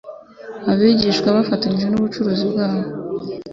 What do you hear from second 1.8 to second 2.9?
n'Umucunguzi wabo,